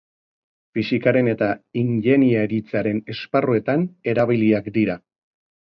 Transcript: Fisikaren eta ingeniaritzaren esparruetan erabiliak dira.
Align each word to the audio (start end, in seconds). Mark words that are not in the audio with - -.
Fisikaren 0.77 1.29
eta 1.33 1.49
ingeniaritzaren 1.83 3.03
esparruetan 3.15 3.87
erabiliak 4.15 4.75
dira. 4.83 5.01